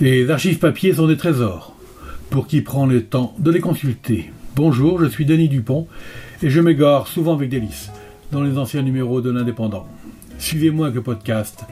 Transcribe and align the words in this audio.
Les 0.00 0.30
archives 0.30 0.60
papier 0.60 0.92
sont 0.92 1.08
des 1.08 1.16
trésors, 1.16 1.74
pour 2.30 2.46
qui 2.46 2.60
prend 2.60 2.86
le 2.86 3.02
temps 3.02 3.34
de 3.40 3.50
les 3.50 3.58
consulter. 3.58 4.30
Bonjour, 4.54 5.00
je 5.00 5.06
suis 5.06 5.24
Denis 5.24 5.48
Dupont, 5.48 5.88
et 6.40 6.50
je 6.50 6.60
m'égare 6.60 7.08
souvent 7.08 7.34
avec 7.34 7.48
délice 7.48 7.90
dans 8.30 8.40
les 8.40 8.58
anciens 8.58 8.82
numéros 8.82 9.20
de 9.20 9.32
l'Indépendant. 9.32 9.88
Suivez-moi 10.38 10.92
que 10.92 11.00
podcast, 11.00 11.64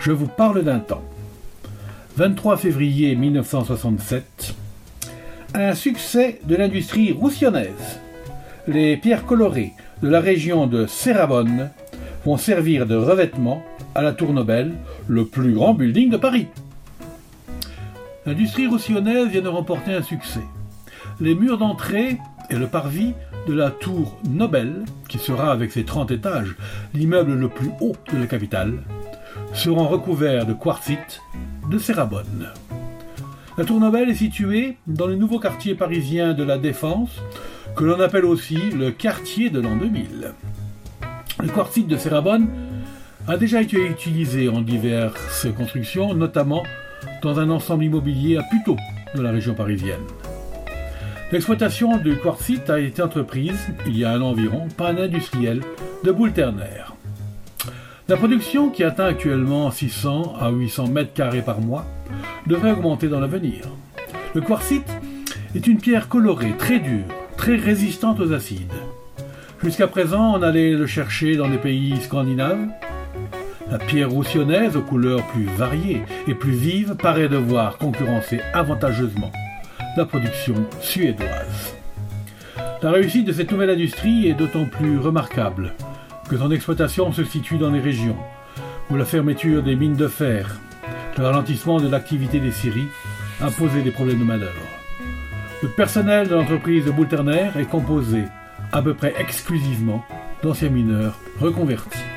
je 0.00 0.10
vous 0.10 0.26
parle 0.26 0.64
d'un 0.64 0.80
temps. 0.80 1.04
23 2.16 2.56
février 2.56 3.14
1967, 3.14 4.56
un 5.54 5.74
succès 5.76 6.40
de 6.48 6.56
l'industrie 6.56 7.12
roussillonnaise. 7.12 8.00
Les 8.66 8.96
pierres 8.96 9.24
colorées 9.24 9.70
de 10.02 10.08
la 10.08 10.18
région 10.18 10.66
de 10.66 10.86
Serrabonne 10.86 11.70
vont 12.24 12.38
servir 12.38 12.86
de 12.86 12.96
revêtement 12.96 13.62
à 13.94 14.02
la 14.02 14.10
Tour 14.10 14.32
Nobel, 14.32 14.72
le 15.06 15.26
plus 15.26 15.52
grand 15.52 15.74
building 15.74 16.10
de 16.10 16.16
Paris. 16.16 16.48
L'industrie 18.28 18.66
roussillonnaise 18.66 19.28
vient 19.28 19.40
de 19.40 19.48
remporter 19.48 19.94
un 19.94 20.02
succès. 20.02 20.42
Les 21.18 21.34
murs 21.34 21.56
d'entrée 21.56 22.18
et 22.50 22.56
le 22.56 22.66
parvis 22.66 23.14
de 23.46 23.54
la 23.54 23.70
tour 23.70 24.20
Nobel, 24.28 24.84
qui 25.08 25.16
sera 25.16 25.50
avec 25.50 25.72
ses 25.72 25.84
30 25.84 26.10
étages 26.10 26.54
l'immeuble 26.92 27.32
le 27.32 27.48
plus 27.48 27.70
haut 27.80 27.96
de 28.12 28.18
la 28.18 28.26
capitale, 28.26 28.82
seront 29.54 29.88
recouverts 29.88 30.44
de 30.44 30.52
quartzite 30.52 31.22
de 31.70 31.78
Serrabonne. 31.78 32.50
La 33.56 33.64
tour 33.64 33.80
Nobel 33.80 34.10
est 34.10 34.14
située 34.14 34.76
dans 34.86 35.06
le 35.06 35.16
nouveau 35.16 35.38
quartier 35.38 35.74
parisien 35.74 36.34
de 36.34 36.44
la 36.44 36.58
Défense, 36.58 37.22
que 37.76 37.84
l'on 37.84 37.98
appelle 37.98 38.26
aussi 38.26 38.58
le 38.72 38.90
quartier 38.90 39.48
de 39.48 39.58
l'an 39.58 39.76
2000. 39.76 40.34
Le 41.40 41.48
quartzite 41.48 41.88
de 41.88 41.96
Serrabonne 41.96 42.50
a 43.26 43.38
déjà 43.38 43.62
été 43.62 43.82
utilisé 43.86 44.50
en 44.50 44.60
diverses 44.60 45.46
constructions, 45.56 46.12
notamment 46.12 46.62
dans 47.22 47.38
un 47.40 47.50
ensemble 47.50 47.84
immobilier 47.84 48.36
à 48.36 48.42
Puteaux, 48.42 48.76
de 49.14 49.22
la 49.22 49.30
région 49.30 49.54
parisienne. 49.54 50.04
L'exploitation 51.30 51.98
du 51.98 52.16
quartzite 52.16 52.70
a 52.70 52.80
été 52.80 53.02
entreprise, 53.02 53.58
il 53.86 53.98
y 53.98 54.04
a 54.04 54.12
un 54.12 54.22
an 54.22 54.30
environ, 54.30 54.68
par 54.76 54.88
un 54.88 54.96
industriel 54.96 55.60
de 56.04 56.10
Boule-Terner. 56.12 56.84
La 58.08 58.16
production, 58.16 58.70
qui 58.70 58.84
atteint 58.84 59.08
actuellement 59.08 59.70
600 59.70 60.36
à 60.40 60.50
800 60.50 60.88
mètres 60.88 61.12
carrés 61.12 61.42
par 61.42 61.60
mois, 61.60 61.84
devrait 62.46 62.72
augmenter 62.72 63.08
dans 63.08 63.20
l'avenir. 63.20 63.64
Le 64.34 64.40
quartzite 64.40 64.90
est 65.54 65.66
une 65.66 65.78
pierre 65.78 66.08
colorée, 66.08 66.54
très 66.58 66.78
dure, 66.78 67.04
très 67.36 67.56
résistante 67.56 68.20
aux 68.20 68.32
acides. 68.32 68.72
Jusqu'à 69.62 69.88
présent, 69.88 70.34
on 70.36 70.42
allait 70.42 70.72
le 70.72 70.86
chercher 70.86 71.36
dans 71.36 71.48
les 71.48 71.58
pays 71.58 72.00
scandinaves, 72.00 72.68
la 73.70 73.78
pierre 73.78 74.10
roussillonnaise 74.10 74.76
aux 74.76 74.82
couleurs 74.82 75.26
plus 75.28 75.44
variées 75.44 76.02
et 76.26 76.34
plus 76.34 76.52
vives 76.52 76.94
paraît 76.94 77.28
devoir 77.28 77.78
concurrencer 77.78 78.40
avantageusement 78.54 79.30
la 79.96 80.04
production 80.04 80.54
suédoise. 80.80 81.74
La 82.82 82.90
réussite 82.90 83.26
de 83.26 83.32
cette 83.32 83.50
nouvelle 83.50 83.70
industrie 83.70 84.28
est 84.28 84.34
d'autant 84.34 84.66
plus 84.66 84.98
remarquable 84.98 85.74
que 86.28 86.36
son 86.36 86.50
exploitation 86.50 87.12
se 87.12 87.24
situe 87.24 87.58
dans 87.58 87.70
les 87.70 87.80
régions 87.80 88.16
où 88.90 88.96
la 88.96 89.04
fermeture 89.04 89.62
des 89.62 89.76
mines 89.76 89.96
de 89.96 90.08
fer, 90.08 90.58
le 91.16 91.24
ralentissement 91.24 91.80
de 91.80 91.88
l'activité 91.88 92.40
des 92.40 92.52
scieries 92.52 92.88
a 93.40 93.50
posé 93.50 93.82
des 93.82 93.90
problèmes 93.90 94.20
de 94.20 94.24
manœuvre. 94.24 94.52
Le 95.62 95.68
personnel 95.68 96.28
de 96.28 96.34
l'entreprise 96.34 96.84
de 96.84 96.90
Boulterner 96.90 97.50
est 97.58 97.68
composé 97.68 98.24
à 98.72 98.80
peu 98.80 98.94
près 98.94 99.14
exclusivement 99.18 100.04
d'anciens 100.42 100.70
mineurs 100.70 101.18
reconvertis. 101.40 102.07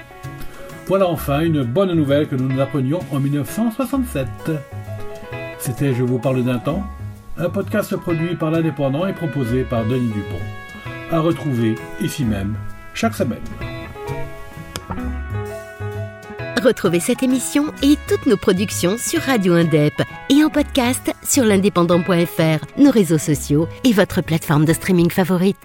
Voilà 0.91 1.07
enfin 1.07 1.39
une 1.39 1.63
bonne 1.63 1.93
nouvelle 1.93 2.27
que 2.27 2.35
nous 2.35 2.49
nous 2.49 2.59
apprenions 2.59 2.99
en 3.13 3.19
1967. 3.21 4.27
C'était 5.57 5.93
Je 5.93 6.03
vous 6.03 6.19
parle 6.19 6.43
d'un 6.43 6.57
temps, 6.57 6.83
un 7.37 7.49
podcast 7.49 7.95
produit 7.95 8.35
par 8.35 8.51
l'Indépendant 8.51 9.07
et 9.07 9.13
proposé 9.13 9.63
par 9.63 9.85
Denis 9.85 10.11
Dupont. 10.11 10.43
À 11.09 11.21
retrouver 11.21 11.75
ici 12.01 12.25
même 12.25 12.57
chaque 12.93 13.15
semaine. 13.15 13.39
Retrouvez 16.61 16.99
cette 16.99 17.23
émission 17.23 17.67
et 17.81 17.95
toutes 18.09 18.25
nos 18.25 18.35
productions 18.35 18.97
sur 18.97 19.21
Radio 19.21 19.53
Indep 19.53 19.93
et 20.29 20.43
en 20.43 20.49
podcast 20.49 21.15
sur 21.23 21.45
l'indépendant.fr, 21.45 22.65
nos 22.77 22.91
réseaux 22.91 23.17
sociaux 23.17 23.69
et 23.85 23.93
votre 23.93 24.21
plateforme 24.21 24.65
de 24.65 24.73
streaming 24.73 25.09
favorite. 25.09 25.55